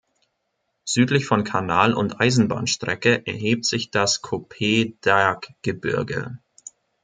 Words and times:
Südlich 0.83 1.27
von 1.27 1.43
Kanal 1.43 1.93
und 1.93 2.19
Eisenbahnstrecke 2.19 3.23
erhebt 3.27 3.67
sich 3.67 3.91
das 3.91 4.23
Kopet-Dag-Gebirge. 4.23 6.39